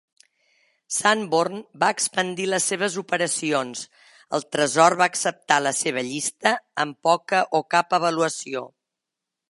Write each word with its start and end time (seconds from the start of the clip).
Sanborn 0.93 1.59
va 1.83 1.89
expandir 1.95 2.47
les 2.53 2.69
seves 2.71 2.97
operacions, 3.03 3.83
el 4.39 4.47
Tresor 4.57 4.97
va 5.03 5.11
acceptar 5.13 5.61
la 5.67 5.77
seva 5.83 6.05
llista 6.11 6.57
amb 6.87 7.01
poca 7.11 7.47
o 7.61 7.67
cap 7.77 7.99
avaluació. 8.01 8.69